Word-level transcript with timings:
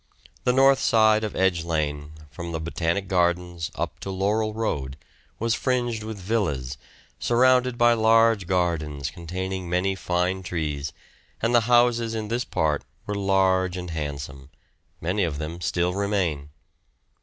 The 0.45 0.51
north 0.51 0.79
side 0.79 1.23
of 1.23 1.35
Edge 1.35 1.63
Lane, 1.63 2.13
from 2.31 2.53
the 2.53 2.59
Botanic 2.59 3.07
Gardens 3.07 3.69
up 3.75 3.99
to 3.99 4.09
Laurel 4.09 4.51
Road, 4.55 4.97
was 5.37 5.53
fringed 5.53 6.01
with 6.01 6.17
villas, 6.17 6.79
surrounded 7.19 7.77
by 7.77 7.93
large 7.93 8.47
gardens 8.47 9.11
containing 9.11 9.69
many 9.69 9.93
fine 9.93 10.41
trees, 10.41 10.91
and 11.39 11.53
the 11.53 11.61
houses 11.69 12.15
in 12.15 12.29
this 12.29 12.43
part 12.45 12.83
were 13.05 13.13
large 13.13 13.77
and 13.77 13.91
handsome; 13.91 14.49
many 14.99 15.23
of 15.23 15.37
them 15.37 15.61
still 15.61 15.93
remain. 15.93 16.49